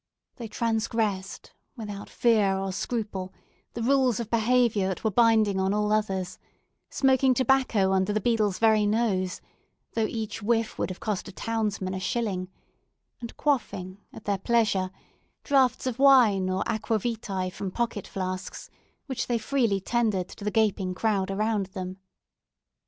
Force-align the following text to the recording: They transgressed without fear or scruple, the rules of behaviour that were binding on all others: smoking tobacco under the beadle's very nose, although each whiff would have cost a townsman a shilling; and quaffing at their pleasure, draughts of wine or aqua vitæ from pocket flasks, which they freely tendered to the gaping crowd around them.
They 0.37 0.47
transgressed 0.47 1.53
without 1.77 2.09
fear 2.09 2.57
or 2.57 2.71
scruple, 2.73 3.31
the 3.75 3.83
rules 3.83 4.19
of 4.19 4.31
behaviour 4.31 4.87
that 4.87 5.03
were 5.03 5.11
binding 5.11 5.59
on 5.59 5.75
all 5.75 5.91
others: 5.93 6.39
smoking 6.89 7.35
tobacco 7.35 7.91
under 7.91 8.11
the 8.11 8.19
beadle's 8.19 8.57
very 8.57 8.87
nose, 8.87 9.41
although 9.95 10.07
each 10.07 10.41
whiff 10.41 10.79
would 10.79 10.89
have 10.89 10.99
cost 10.99 11.27
a 11.27 11.31
townsman 11.31 11.93
a 11.93 11.99
shilling; 11.99 12.49
and 13.19 13.37
quaffing 13.37 13.99
at 14.11 14.23
their 14.25 14.39
pleasure, 14.39 14.89
draughts 15.43 15.85
of 15.85 15.99
wine 15.99 16.49
or 16.49 16.63
aqua 16.65 16.97
vitæ 16.97 17.51
from 17.53 17.69
pocket 17.69 18.07
flasks, 18.07 18.71
which 19.05 19.27
they 19.27 19.37
freely 19.37 19.79
tendered 19.79 20.29
to 20.29 20.43
the 20.43 20.49
gaping 20.49 20.95
crowd 20.95 21.29
around 21.29 21.67
them. 21.77 21.97